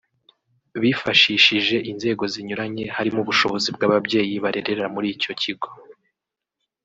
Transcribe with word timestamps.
bifashishije 0.81 1.75
inzego 1.91 2.23
zinyuranye 2.33 2.85
harimo 2.95 3.19
ubushobozi 3.21 3.67
bw’ababyeyi 3.75 4.33
barerera 4.43 4.85
muri 4.93 5.07
icyo 5.15 5.31
kigo 5.41 5.67